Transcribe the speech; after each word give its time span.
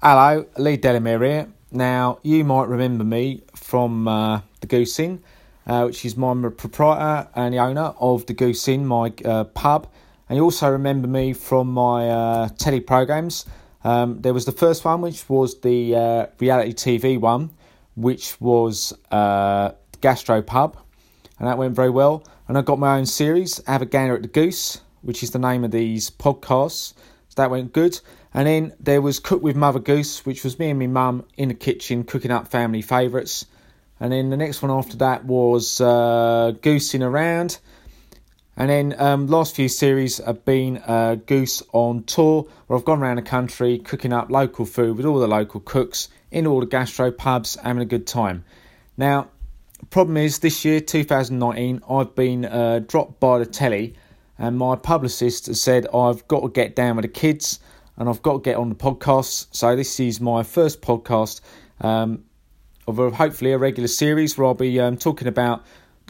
Hello, 0.00 0.46
Lee 0.56 0.76
Delamere 0.76 1.24
here. 1.24 1.48
Now, 1.72 2.20
you 2.22 2.44
might 2.44 2.68
remember 2.68 3.02
me 3.02 3.42
from 3.56 4.06
uh, 4.06 4.42
the 4.60 4.68
Goose 4.68 4.96
Inn, 5.00 5.24
uh, 5.66 5.86
which 5.86 6.04
is 6.04 6.16
my 6.16 6.34
proprietor 6.50 7.28
and 7.34 7.52
the 7.52 7.58
owner 7.58 7.94
of 7.98 8.24
the 8.26 8.32
Goose 8.32 8.68
Inn, 8.68 8.86
my 8.86 9.12
uh, 9.24 9.42
pub. 9.42 9.88
And 10.28 10.36
you 10.36 10.44
also 10.44 10.70
remember 10.70 11.08
me 11.08 11.32
from 11.32 11.72
my 11.72 12.08
uh, 12.08 12.48
telly 12.50 12.78
programs. 12.78 13.44
Um, 13.82 14.22
there 14.22 14.32
was 14.32 14.44
the 14.44 14.52
first 14.52 14.84
one, 14.84 15.00
which 15.00 15.28
was 15.28 15.58
the 15.62 15.96
uh, 15.96 16.26
reality 16.38 16.74
TV 16.74 17.18
one, 17.18 17.50
which 17.96 18.40
was 18.40 18.96
uh, 19.10 19.72
Gastro 20.00 20.42
Pub, 20.42 20.76
and 21.40 21.48
that 21.48 21.58
went 21.58 21.74
very 21.74 21.90
well. 21.90 22.22
And 22.46 22.56
I 22.56 22.62
got 22.62 22.78
my 22.78 22.98
own 22.98 23.06
series, 23.06 23.60
Have 23.66 23.82
a 23.82 23.86
Gander 23.86 24.14
at 24.14 24.22
the 24.22 24.28
Goose, 24.28 24.80
which 25.02 25.24
is 25.24 25.32
the 25.32 25.40
name 25.40 25.64
of 25.64 25.72
these 25.72 26.08
podcasts. 26.08 26.94
So 27.30 27.42
that 27.42 27.50
went 27.50 27.72
good. 27.72 27.98
And 28.38 28.46
then 28.46 28.72
there 28.78 29.02
was 29.02 29.18
Cook 29.18 29.42
with 29.42 29.56
Mother 29.56 29.80
Goose, 29.80 30.24
which 30.24 30.44
was 30.44 30.60
me 30.60 30.70
and 30.70 30.78
my 30.78 30.86
mum 30.86 31.24
in 31.36 31.48
the 31.48 31.54
kitchen 31.54 32.04
cooking 32.04 32.30
up 32.30 32.46
family 32.46 32.82
favourites. 32.82 33.44
And 33.98 34.12
then 34.12 34.30
the 34.30 34.36
next 34.36 34.62
one 34.62 34.70
after 34.70 34.96
that 34.98 35.24
was 35.24 35.80
uh, 35.80 36.52
Goosing 36.62 37.02
Around. 37.02 37.58
And 38.56 38.70
then 38.70 38.94
um, 38.96 39.26
last 39.26 39.56
few 39.56 39.68
series 39.68 40.18
have 40.18 40.44
been 40.44 40.80
uh, 40.86 41.16
Goose 41.16 41.64
on 41.72 42.04
tour, 42.04 42.46
where 42.68 42.78
I've 42.78 42.84
gone 42.84 43.02
around 43.02 43.16
the 43.16 43.22
country 43.22 43.76
cooking 43.76 44.12
up 44.12 44.30
local 44.30 44.66
food 44.66 44.96
with 44.96 45.04
all 45.04 45.18
the 45.18 45.26
local 45.26 45.58
cooks 45.58 46.08
in 46.30 46.46
all 46.46 46.60
the 46.60 46.66
gastro 46.66 47.10
pubs, 47.10 47.56
having 47.56 47.82
a 47.82 47.86
good 47.86 48.06
time. 48.06 48.44
Now, 48.96 49.30
problem 49.90 50.16
is 50.16 50.38
this 50.38 50.64
year, 50.64 50.78
2019, 50.80 51.82
I've 51.90 52.14
been 52.14 52.44
uh, 52.44 52.82
dropped 52.86 53.18
by 53.18 53.40
the 53.40 53.46
telly, 53.46 53.96
and 54.38 54.56
my 54.56 54.76
publicist 54.76 55.52
said 55.56 55.88
I've 55.92 56.28
got 56.28 56.42
to 56.42 56.48
get 56.48 56.76
down 56.76 56.94
with 56.94 57.02
the 57.02 57.08
kids 57.08 57.58
and 57.98 58.08
I've 58.08 58.22
got 58.22 58.32
to 58.34 58.38
get 58.38 58.56
on 58.56 58.68
the 58.68 58.74
podcast. 58.74 59.48
So 59.50 59.76
this 59.76 60.00
is 60.00 60.20
my 60.20 60.42
first 60.42 60.80
podcast 60.80 61.40
um, 61.80 62.24
of 62.86 62.98
a, 62.98 63.10
hopefully 63.10 63.52
a 63.52 63.58
regular 63.58 63.88
series 63.88 64.38
where 64.38 64.46
I'll 64.46 64.54
be 64.54 64.80
um, 64.80 64.96
talking 64.96 65.28
about 65.28 65.64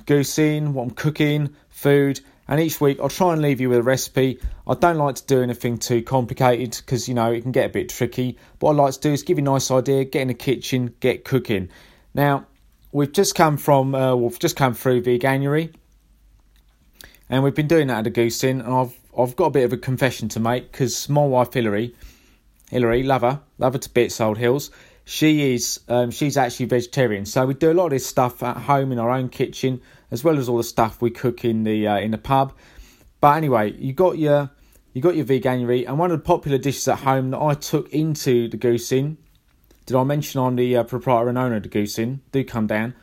goosing, 0.07 0.75
what 0.75 0.85
I'm 0.85 0.91
cooking, 0.91 1.55
food, 1.71 2.21
and 2.47 2.61
each 2.61 2.81
week 2.81 2.99
I'll 3.01 3.09
try 3.09 3.33
and 3.33 3.43
leave 3.43 3.61
you 3.61 3.71
with 3.71 3.79
a 3.79 3.83
recipe. 3.83 4.39
I 4.67 4.75
don't 4.75 4.97
like 4.97 5.17
to 5.17 5.27
do 5.27 5.43
anything 5.43 5.79
too 5.79 6.03
complicated 6.03 6.77
because 6.77 7.09
you 7.09 7.15
know 7.15 7.33
it 7.33 7.41
can 7.41 7.53
get 7.53 7.67
a 7.67 7.73
bit 7.73 7.89
tricky. 7.89 8.39
What 8.61 8.73
I 8.73 8.75
like 8.75 8.95
to 8.95 9.01
do 9.01 9.13
is 9.13 9.23
give 9.23 9.39
you 9.39 9.45
a 9.45 9.51
nice 9.51 9.71
idea, 9.71 10.05
get 10.05 10.23
in 10.23 10.29
the 10.29 10.35
kitchen, 10.35 10.95
get 11.01 11.25
cooking. 11.25 11.71
Now 12.15 12.47
we've 12.93 13.13
just 13.13 13.35
come 13.35 13.57
from 13.57 13.95
uh, 13.95 14.15
we've 14.15 14.39
just 14.39 14.57
come 14.57 14.75
through 14.75 15.03
Veganuary, 15.03 15.75
and 17.29 17.43
we've 17.43 17.55
been 17.55 17.69
doing 17.69 17.89
that 17.89 17.99
at 17.99 18.05
the 18.05 18.11
Goose 18.11 18.43
Inn, 18.45 18.61
and 18.61 18.73
I've 18.73 18.98
I've 19.19 19.35
got 19.35 19.47
a 19.47 19.51
bit 19.51 19.65
of 19.65 19.73
a 19.73 19.77
confession 19.77 20.29
to 20.31 20.41
make 20.41 20.71
because 20.71 21.09
my 21.09 21.25
wife 21.25 21.53
Hillary, 21.53 21.95
Hillary, 22.71 23.03
love 23.03 23.23
her, 23.23 23.41
love 23.59 23.73
her 23.73 23.79
to 23.81 23.91
bits, 23.91 24.21
old 24.21 24.39
hills. 24.39 24.71
She 25.05 25.55
is, 25.55 25.81
um, 25.89 26.11
she's 26.13 26.37
actually 26.37 26.67
vegetarian. 26.67 27.27
So 27.27 27.47
we 27.47 27.55
do 27.55 27.73
a 27.73 27.75
lot 27.75 27.87
of 27.87 27.91
this 27.93 28.07
stuff 28.07 28.43
at 28.43 28.57
home 28.57 28.93
in 28.93 28.99
our 28.99 29.11
own 29.11 29.29
kitchen, 29.29 29.81
as 30.13 30.23
well 30.23 30.39
as 30.39 30.49
all 30.49 30.59
the 30.59 30.63
stuff 30.63 31.03
we 31.03 31.11
cook 31.11 31.45
in 31.45 31.65
the 31.65 31.89
uh, 31.89 31.99
in 31.99 32.13
the 32.13 32.19
pub. 32.19 32.53
But 33.21 33.37
anyway, 33.37 33.73
you 33.73 33.93
got 33.93 34.19
your 34.19 34.51
you 34.93 35.03
got 35.03 35.17
your 35.17 35.25
veganuary, 35.25 35.87
and 35.89 35.99
one 35.99 36.13
of 36.13 36.19
the 36.19 36.25
popular 36.25 36.59
dishes 36.59 36.87
at 36.87 37.01
home 37.01 37.31
that 37.31 37.41
I 37.41 37.55
took 37.55 37.93
into 37.93 38.49
the 38.49 38.57
Goose 38.57 38.93
Inn. 38.93 39.19
Did 39.87 39.97
I 39.97 40.05
mention 40.05 40.41
I'm 40.41 40.55
the 40.55 40.77
uh, 40.77 40.85
proprietor 40.85 41.29
and 41.29 41.39
owner 41.39 41.57
of 41.57 41.63
the 41.63 41.69
Goose 41.69 41.99
Inn? 41.99 42.21
Do 42.31 42.45
come 42.45 42.67
down. 42.67 42.95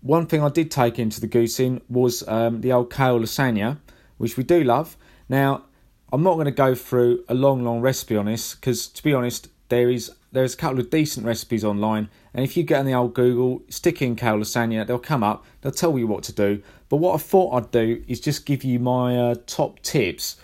One 0.00 0.26
thing 0.26 0.42
I 0.42 0.48
did 0.48 0.70
take 0.70 0.98
into 0.98 1.20
the 1.20 1.26
Goose 1.26 1.58
Inn 1.60 1.82
was 1.88 2.26
um, 2.26 2.60
the 2.60 2.72
old 2.72 2.90
kale 2.92 3.18
lasagna, 3.18 3.78
which 4.16 4.36
we 4.36 4.44
do 4.44 4.62
love. 4.62 4.96
Now, 5.28 5.64
I'm 6.12 6.22
not 6.22 6.34
going 6.34 6.46
to 6.46 6.50
go 6.50 6.74
through 6.74 7.24
a 7.28 7.34
long, 7.34 7.64
long 7.64 7.80
recipe 7.80 8.16
on 8.16 8.26
this 8.26 8.54
because, 8.54 8.86
to 8.88 9.02
be 9.02 9.12
honest, 9.12 9.48
there 9.68 9.90
is 9.90 10.10
there's 10.30 10.54
a 10.54 10.56
couple 10.56 10.80
of 10.80 10.90
decent 10.90 11.24
recipes 11.24 11.64
online, 11.64 12.08
and 12.34 12.44
if 12.44 12.56
you 12.56 12.62
get 12.62 12.80
on 12.80 12.86
the 12.86 12.94
old 12.94 13.14
Google, 13.14 13.62
stick 13.68 14.02
in 14.02 14.14
kale 14.14 14.36
lasagna, 14.36 14.86
they'll 14.86 14.98
come 14.98 15.22
up. 15.22 15.44
They'll 15.60 15.72
tell 15.72 15.98
you 15.98 16.06
what 16.06 16.22
to 16.24 16.32
do. 16.32 16.62
But 16.88 16.98
what 16.98 17.14
I 17.14 17.18
thought 17.18 17.54
I'd 17.54 17.70
do 17.70 18.04
is 18.06 18.20
just 18.20 18.46
give 18.46 18.62
you 18.62 18.78
my 18.78 19.16
uh, 19.18 19.34
top 19.46 19.80
tips 19.80 20.36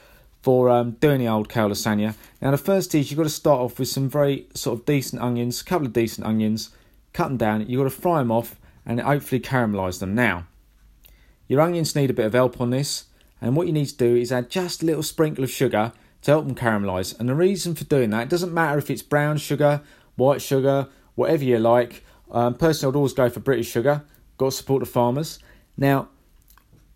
for 0.43 0.69
um, 0.71 0.93
doing 0.93 1.21
the 1.21 1.29
old 1.29 1.49
kale 1.49 1.69
lasagna. 1.69 2.15
Now, 2.41 2.51
the 2.51 2.59
first 2.59 2.95
is 2.95 3.11
you've 3.11 3.19
got 3.19 3.25
to 3.25 3.31
start 3.31 3.61
off 3.61 3.79
with 3.79 3.89
some 3.89 4.09
very 4.09 4.47
sort 4.55 4.79
of 4.79 4.87
decent 4.87 5.23
onions, 5.23 5.61
a 5.61 5.65
couple 5.65 5.87
of 5.87 5.93
decent 5.93 6.27
onions, 6.27 6.71
cut 7.13 7.29
them 7.29 7.37
down. 7.37 7.67
You've 7.67 7.81
got 7.81 7.85
to 7.85 8.03
fry 8.03 8.19
them 8.19 8.31
off 8.31 8.57
and 8.85 9.01
hopefully 9.01 9.41
caramelise 9.41 10.01
them. 10.01 10.15
Now, 10.15 10.47
your 11.49 11.61
onions 11.61 11.95
need 11.95 12.11
a 12.11 12.15
bit 12.15 12.27
of 12.27 12.35
help 12.35 12.61
on 12.61 12.71
this. 12.71 13.05
And 13.45 13.57
what 13.57 13.67
you 13.67 13.75
need 13.75 13.89
to 13.89 13.97
do 13.97 14.17
is 14.17 14.33
add 14.33 14.49
just 14.49 14.83
a 14.83 14.87
little 14.87 15.03
sprinkle 15.03 15.45
of 15.45 15.51
sugar 15.51 15.93
to 16.23 16.31
help 16.31 16.47
them 16.47 16.55
caramelise. 16.55 17.19
And 17.21 17.29
the 17.29 17.35
reason 17.35 17.75
for 17.75 17.85
doing 17.85 18.09
that, 18.09 18.31
doesn't 18.31 18.55
matter 18.55 18.79
if 18.79 18.89
it's 18.89 19.03
brown 19.03 19.37
sugar, 19.37 19.83
white 20.17 20.41
sugar, 20.41 20.89
whatever 21.15 21.45
you 21.45 21.59
like. 21.59 22.03
Um, 22.31 22.55
personally, 22.55 22.91
I'd 22.91 22.97
always 22.97 23.13
go 23.13 23.29
for 23.29 23.41
British 23.41 23.69
sugar. 23.71 24.03
Got 24.39 24.47
to 24.47 24.51
support 24.53 24.81
the 24.81 24.87
farmers. 24.87 25.41
Now, 25.77 26.09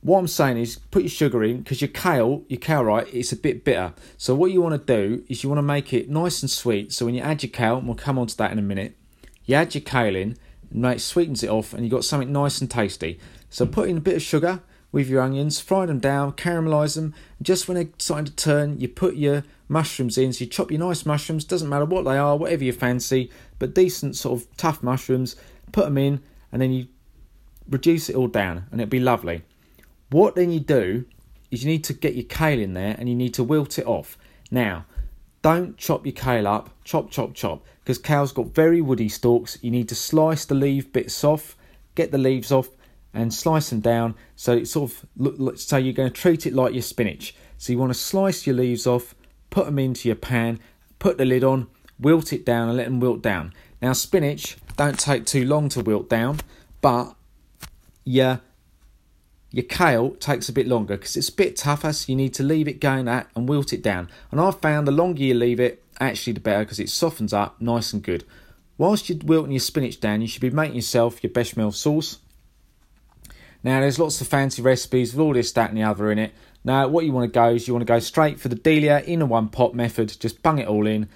what 0.00 0.20
I'm 0.20 0.26
saying 0.26 0.56
is 0.56 0.78
put 0.90 1.02
your 1.02 1.10
sugar 1.10 1.44
in 1.44 1.58
because 1.58 1.82
your 1.82 1.88
kale, 1.88 2.44
your 2.48 2.60
kale, 2.60 2.82
right, 2.82 3.06
it's 3.12 3.30
a 3.30 3.36
bit 3.36 3.62
bitter. 3.62 3.92
So 4.16 4.34
what 4.34 4.50
you 4.50 4.62
want 4.62 4.86
to 4.86 4.96
do 4.96 5.24
is 5.28 5.42
you 5.42 5.50
want 5.50 5.58
to 5.58 5.62
make 5.62 5.92
it 5.92 6.08
nice 6.08 6.40
and 6.40 6.50
sweet. 6.50 6.94
So 6.94 7.04
when 7.04 7.14
you 7.14 7.20
add 7.20 7.42
your 7.42 7.50
kale, 7.50 7.76
and 7.76 7.86
we'll 7.86 7.96
come 7.96 8.18
on 8.18 8.26
to 8.26 8.36
that 8.38 8.52
in 8.52 8.58
a 8.58 8.62
minute, 8.62 8.96
you 9.44 9.54
add 9.54 9.74
your 9.74 9.82
kale 9.82 10.16
in, 10.16 10.38
and 10.72 10.86
it 10.86 11.02
sweetens 11.02 11.42
it 11.42 11.50
off, 11.50 11.74
and 11.74 11.82
you've 11.82 11.92
got 11.92 12.06
something 12.06 12.32
nice 12.32 12.62
and 12.62 12.70
tasty. 12.70 13.20
So 13.50 13.66
put 13.66 13.90
in 13.90 13.98
a 13.98 14.00
bit 14.00 14.16
of 14.16 14.22
sugar, 14.22 14.62
with 14.90 15.08
your 15.08 15.20
onions, 15.20 15.60
fry 15.60 15.86
them 15.86 15.98
down, 15.98 16.32
caramelise 16.32 16.94
them. 16.94 17.14
Just 17.42 17.68
when 17.68 17.76
they're 17.76 17.88
starting 17.98 18.26
to 18.26 18.36
turn, 18.36 18.80
you 18.80 18.88
put 18.88 19.16
your 19.16 19.44
mushrooms 19.68 20.16
in. 20.16 20.32
So 20.32 20.44
you 20.44 20.50
chop 20.50 20.70
your 20.70 20.80
nice 20.80 21.04
mushrooms, 21.04 21.44
doesn't 21.44 21.68
matter 21.68 21.84
what 21.84 22.04
they 22.04 22.16
are, 22.16 22.36
whatever 22.36 22.64
you 22.64 22.72
fancy, 22.72 23.30
but 23.58 23.74
decent 23.74 24.16
sort 24.16 24.40
of 24.40 24.56
tough 24.56 24.82
mushrooms. 24.82 25.36
Put 25.72 25.84
them 25.84 25.98
in, 25.98 26.22
and 26.50 26.62
then 26.62 26.72
you 26.72 26.88
reduce 27.68 28.08
it 28.08 28.16
all 28.16 28.28
down, 28.28 28.64
and 28.70 28.80
it'll 28.80 28.90
be 28.90 29.00
lovely. 29.00 29.42
What 30.10 30.34
then 30.34 30.50
you 30.50 30.60
do 30.60 31.04
is 31.50 31.62
you 31.62 31.70
need 31.70 31.84
to 31.84 31.92
get 31.92 32.14
your 32.14 32.24
kale 32.24 32.58
in 32.58 32.72
there, 32.72 32.96
and 32.98 33.08
you 33.08 33.14
need 33.14 33.34
to 33.34 33.44
wilt 33.44 33.78
it 33.78 33.86
off. 33.86 34.16
Now, 34.50 34.86
don't 35.42 35.76
chop 35.76 36.06
your 36.06 36.14
kale 36.14 36.48
up, 36.48 36.70
chop, 36.84 37.10
chop, 37.10 37.34
chop, 37.34 37.64
because 37.80 37.98
kale's 37.98 38.32
got 38.32 38.54
very 38.54 38.80
woody 38.80 39.10
stalks. 39.10 39.58
You 39.60 39.70
need 39.70 39.88
to 39.90 39.94
slice 39.94 40.46
the 40.46 40.54
leaf 40.54 40.90
bits 40.92 41.22
off, 41.22 41.56
get 41.94 42.10
the 42.10 42.18
leaves 42.18 42.50
off, 42.50 42.70
and 43.18 43.34
slice 43.34 43.70
them 43.70 43.80
down. 43.80 44.14
So 44.36 44.52
it 44.52 44.68
sort 44.68 44.92
of 44.92 45.06
look, 45.16 45.58
so 45.58 45.76
you're 45.76 45.92
going 45.92 46.10
to 46.10 46.14
treat 46.14 46.46
it 46.46 46.54
like 46.54 46.72
your 46.72 46.82
spinach. 46.82 47.34
So 47.56 47.72
you 47.72 47.78
want 47.78 47.92
to 47.92 47.98
slice 47.98 48.46
your 48.46 48.54
leaves 48.54 48.86
off, 48.86 49.14
put 49.50 49.66
them 49.66 49.78
into 49.78 50.08
your 50.08 50.16
pan, 50.16 50.60
put 50.98 51.18
the 51.18 51.24
lid 51.24 51.42
on, 51.42 51.66
wilt 51.98 52.32
it 52.32 52.46
down, 52.46 52.68
and 52.68 52.76
let 52.76 52.84
them 52.84 53.00
wilt 53.00 53.20
down. 53.20 53.52
Now 53.82 53.92
spinach 53.92 54.56
don't 54.76 54.98
take 54.98 55.26
too 55.26 55.44
long 55.44 55.68
to 55.70 55.80
wilt 55.80 56.08
down, 56.08 56.38
but 56.80 57.14
your 58.04 58.40
your 59.50 59.64
kale 59.64 60.10
takes 60.10 60.48
a 60.48 60.52
bit 60.52 60.68
longer 60.68 60.96
because 60.96 61.16
it's 61.16 61.30
a 61.30 61.34
bit 61.34 61.56
tougher. 61.56 61.92
So 61.92 62.12
you 62.12 62.16
need 62.16 62.34
to 62.34 62.42
leave 62.42 62.68
it 62.68 62.80
going 62.80 63.08
at 63.08 63.28
and 63.34 63.48
wilt 63.48 63.72
it 63.72 63.82
down. 63.82 64.10
And 64.30 64.40
I've 64.40 64.60
found 64.60 64.86
the 64.86 64.92
longer 64.92 65.22
you 65.22 65.34
leave 65.34 65.58
it, 65.58 65.82
actually 65.98 66.34
the 66.34 66.40
better 66.40 66.64
because 66.64 66.78
it 66.78 66.90
softens 66.90 67.32
up 67.32 67.60
nice 67.60 67.92
and 67.92 68.02
good. 68.02 68.24
Whilst 68.76 69.08
you're 69.08 69.18
wilting 69.24 69.52
your 69.52 69.60
spinach 69.60 69.98
down, 69.98 70.20
you 70.20 70.28
should 70.28 70.42
be 70.42 70.50
making 70.50 70.76
yourself 70.76 71.24
your 71.24 71.32
bechamel 71.32 71.72
sauce. 71.72 72.18
Now, 73.68 73.80
there's 73.80 73.98
lots 73.98 74.18
of 74.22 74.28
fancy 74.28 74.62
recipes 74.62 75.12
with 75.12 75.20
all 75.20 75.34
this, 75.34 75.52
that, 75.52 75.68
and 75.68 75.76
the 75.76 75.82
other 75.82 76.10
in 76.10 76.18
it. 76.18 76.32
Now, 76.64 76.88
what 76.88 77.04
you 77.04 77.12
want 77.12 77.30
to 77.30 77.38
go 77.38 77.50
is 77.50 77.68
you 77.68 77.74
want 77.74 77.86
to 77.86 77.92
go 77.92 77.98
straight 77.98 78.40
for 78.40 78.48
the 78.48 78.54
Delia 78.54 79.00
in 79.00 79.20
a 79.20 79.26
one 79.26 79.50
pot 79.50 79.74
method. 79.74 80.16
Just 80.18 80.42
bung 80.42 80.58
it 80.58 80.66
all 80.66 80.86
in, 80.86 81.06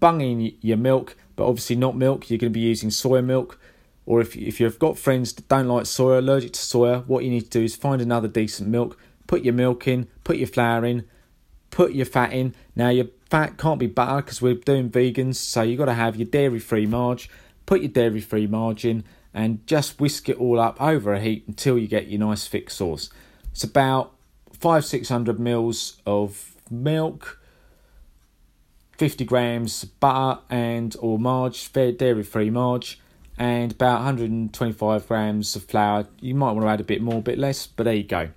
bung 0.00 0.22
in 0.22 0.56
your 0.62 0.78
milk, 0.78 1.18
but 1.36 1.46
obviously 1.46 1.76
not 1.76 1.98
milk. 1.98 2.30
You're 2.30 2.38
going 2.38 2.50
to 2.50 2.58
be 2.58 2.64
using 2.64 2.88
soya 2.88 3.22
milk. 3.22 3.60
Or 4.06 4.22
if, 4.22 4.34
if 4.38 4.58
you've 4.58 4.78
got 4.78 4.96
friends 4.96 5.34
that 5.34 5.48
don't 5.48 5.68
like 5.68 5.84
soya, 5.84 6.20
allergic 6.20 6.54
to 6.54 6.60
soya, 6.60 7.06
what 7.06 7.24
you 7.24 7.30
need 7.30 7.42
to 7.42 7.50
do 7.50 7.62
is 7.62 7.76
find 7.76 8.00
another 8.00 8.26
decent 8.26 8.70
milk, 8.70 8.98
put 9.26 9.44
your 9.44 9.52
milk 9.52 9.86
in, 9.86 10.08
put 10.24 10.38
your 10.38 10.48
flour 10.48 10.86
in, 10.86 11.04
put 11.70 11.92
your 11.92 12.06
fat 12.06 12.32
in. 12.32 12.54
Now, 12.74 12.88
your 12.88 13.08
fat 13.28 13.58
can't 13.58 13.78
be 13.78 13.86
butter 13.86 14.22
because 14.22 14.40
we're 14.40 14.54
doing 14.54 14.88
vegans, 14.88 15.34
so 15.34 15.60
you've 15.60 15.78
got 15.78 15.84
to 15.84 15.92
have 15.92 16.16
your 16.16 16.28
dairy 16.28 16.58
free 16.58 16.86
marge. 16.86 17.28
Put 17.66 17.82
your 17.82 17.90
dairy 17.90 18.22
free 18.22 18.46
margin 18.46 19.04
and 19.34 19.66
just 19.66 20.00
whisk 20.00 20.28
it 20.28 20.36
all 20.38 20.58
up 20.58 20.80
over 20.80 21.12
a 21.12 21.20
heat 21.20 21.44
until 21.46 21.78
you 21.78 21.86
get 21.86 22.08
your 22.08 22.20
nice 22.20 22.46
thick 22.46 22.70
sauce. 22.70 23.10
It's 23.52 23.64
about 23.64 24.12
five 24.52 24.84
six 24.84 25.08
hundred 25.08 25.38
mils 25.38 26.00
of 26.06 26.54
milk, 26.70 27.40
fifty 28.96 29.24
grams 29.24 29.84
butter 29.84 30.40
and 30.50 30.96
or 31.00 31.18
marge, 31.18 31.66
fair 31.66 31.92
dairy 31.92 32.22
free 32.22 32.50
marge, 32.50 33.00
and 33.38 33.72
about 33.72 33.96
125 33.96 35.06
grams 35.06 35.54
of 35.54 35.64
flour. 35.64 36.06
You 36.20 36.34
might 36.34 36.52
want 36.52 36.62
to 36.62 36.70
add 36.70 36.80
a 36.80 36.84
bit 36.84 37.00
more, 37.00 37.18
a 37.18 37.22
bit 37.22 37.38
less, 37.38 37.66
but 37.66 37.84
there 37.84 37.94
you 37.94 38.02
go. 38.02 38.30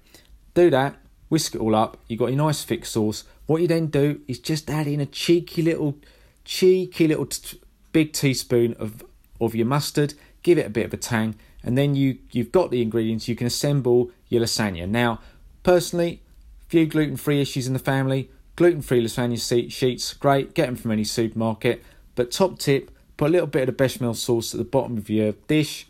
Do 0.54 0.70
that, 0.70 0.98
whisk 1.30 1.56
it 1.56 1.62
all 1.62 1.76
up. 1.76 1.98
You 2.08 2.18
got 2.18 2.28
your 2.28 2.38
nice 2.38 2.64
thick 2.64 2.86
sauce. 2.86 3.24
What 3.48 3.62
you 3.62 3.68
then 3.68 3.88
do 3.88 4.22
is 4.28 4.40
just 4.40 4.70
add 4.70 4.88
in 4.88 5.00
a 5.00 5.06
cheeky 5.06 5.62
little, 5.62 5.98
cheeky 6.46 7.08
little 7.08 7.26
t- 7.26 7.60
big 7.92 8.14
teaspoon 8.14 8.76
of 8.80 9.04
of 9.40 9.56
your 9.56 9.66
mustard 9.66 10.14
give 10.44 10.58
it 10.58 10.66
a 10.66 10.70
bit 10.70 10.86
of 10.86 10.94
a 10.94 10.98
tang, 10.98 11.36
and 11.64 11.78
then 11.78 11.96
you 11.96 12.18
you've 12.32 12.52
got 12.52 12.72
the 12.72 12.82
ingredients. 12.82 13.28
You 13.28 13.36
can 13.36 13.48
assemble 13.48 14.12
your 14.30 14.42
lasagna. 14.42 14.88
Now, 14.88 15.20
personally, 15.64 16.22
few 16.68 16.86
gluten 16.86 17.18
free 17.18 17.42
issues 17.42 17.68
in 17.68 17.74
the 17.74 17.80
family. 17.80 18.30
Gluten 18.56 18.82
free 18.82 19.04
lasagna 19.04 19.72
sheets, 19.72 20.14
great. 20.14 20.54
Get 20.54 20.68
them 20.68 20.76
from 20.76 20.92
any 20.92 21.04
supermarket. 21.04 21.84
But 22.16 22.32
top 22.32 22.60
tip, 22.60 22.92
put 23.18 23.30
a 23.30 23.32
little 23.32 23.48
bit 23.48 23.62
of 23.62 23.66
the 23.68 23.72
bechamel 23.72 24.14
sauce 24.14 24.54
at 24.54 24.58
the 24.58 24.66
bottom 24.66 24.98
of 24.98 25.10
your 25.10 25.34
dish. 25.48 25.88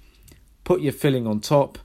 Put 0.63 0.81
your 0.81 0.93
filling 0.93 1.25
on 1.25 1.39
top. 1.39 1.79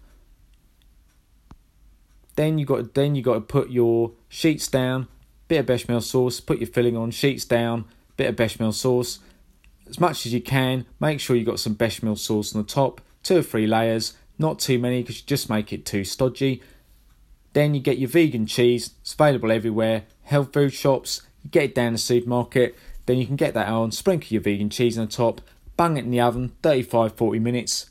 Then 2.37 2.59
you 2.59 2.67
got 2.67 2.95
then 2.95 3.15
you 3.15 3.23
got 3.23 3.35
to 3.35 3.41
put 3.41 3.71
your 3.71 4.13
sheets 4.29 4.69
down. 4.69 5.09
Bit 5.49 5.61
of 5.61 5.67
bechamel 5.67 6.03
sauce. 6.03 6.41
Put 6.41 6.59
your 6.59 6.67
filling 6.67 6.97
on. 6.97 7.11
Sheets 7.11 7.45
down. 7.45 7.87
Bit 8.17 8.29
of 8.29 8.37
bechamel 8.37 8.73
sauce. 8.73 9.21
As 9.89 10.01
much 10.01 10.27
as 10.27 10.33
you 10.33 10.41
can. 10.41 10.87
Make 11.01 11.21
sure 11.21 11.37
you've 11.37 11.47
got 11.47 11.61
some 11.61 11.75
bechamel 11.75 12.17
sauce 12.17 12.55
on 12.55 12.63
the 12.63 12.69
top. 12.69 13.01
Two 13.23 13.39
or 13.39 13.43
three 13.43 13.67
layers. 13.67 14.15
Not 14.39 14.59
too 14.59 14.79
many 14.79 15.03
because 15.03 15.19
you 15.19 15.27
just 15.27 15.49
make 15.49 15.73
it 15.73 15.87
too 15.87 16.05
stodgy. 16.05 16.63
Then 17.53 17.75
you 17.75 17.81
get 17.81 17.99
your 17.99 18.09
vegan 18.09 18.47
cheese. 18.47 18.91
It's 19.01 19.15
available 19.15 19.51
everywhere. 19.51 20.05
Health 20.25 20.53
food 20.53 20.73
shops. 20.73 21.23
You 21.43 21.51
get 21.51 21.65
it 21.65 21.75
down 21.75 21.93
the 21.93 21.99
supermarket. 21.99 22.77
Then 23.07 23.19
you 23.19 23.27
can 23.27 23.37
get 23.37 23.55
that 23.55 23.69
on. 23.69 23.93
Sprinkle 23.93 24.29
your 24.29 24.43
vegan 24.43 24.71
cheese 24.71 24.99
on 24.99 25.07
the 25.07 25.13
top. 25.13 25.41
Bang 25.77 25.97
it 25.97 26.05
in 26.05 26.11
the 26.11 26.21
oven. 26.21 26.53
35-40 26.63 27.41
minutes 27.41 27.91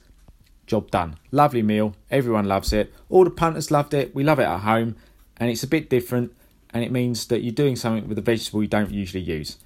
job 0.66 0.92
done. 0.92 1.18
Lovely 1.32 1.62
meal, 1.62 1.96
everyone 2.10 2.46
loves 2.46 2.74
it. 2.74 2.94
All 3.10 3.24
the 3.24 3.30
punters 3.30 3.72
loved 3.72 3.94
it, 3.94 4.16
we 4.16 4.24
love 4.24 4.40
it 4.40 4.44
at 4.44 4.60
home, 4.60 4.96
and 5.38 5.50
it's 5.50 5.64
a 5.64 5.68
bit 5.68 5.90
different, 5.90 6.34
and 6.72 6.84
it 6.84 6.92
means 6.92 7.28
that 7.28 7.42
you're 7.42 7.54
doing 7.54 7.76
something 7.76 8.08
with 8.08 8.18
a 8.18 8.22
vegetable 8.22 8.62
you 8.62 8.68
don't 8.68 8.92
usually 8.92 9.24
use. 9.24 9.58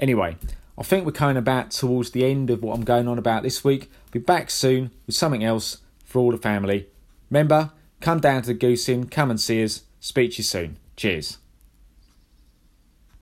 Anyway, 0.00 0.36
I 0.78 0.82
think 0.82 1.06
we're 1.06 1.12
coming 1.12 1.36
about 1.36 1.70
towards 1.70 2.10
the 2.10 2.24
end 2.24 2.50
of 2.50 2.62
what 2.62 2.74
I'm 2.74 2.84
going 2.84 3.08
on 3.08 3.18
about 3.18 3.42
this 3.42 3.64
week. 3.64 3.90
Be 4.10 4.18
back 4.18 4.50
soon 4.50 4.90
with 5.06 5.16
something 5.16 5.42
else 5.42 5.78
for 6.04 6.18
all 6.18 6.30
the 6.30 6.38
family. 6.38 6.88
Remember, 7.30 7.72
come 8.00 8.20
down 8.20 8.42
to 8.42 8.48
the 8.48 8.54
Goose 8.54 8.88
Inn, 8.88 9.08
come 9.08 9.30
and 9.30 9.40
see 9.40 9.64
us. 9.64 9.82
Speak 10.00 10.32
to 10.32 10.38
you 10.38 10.44
soon. 10.44 10.76
Cheers. 10.96 11.38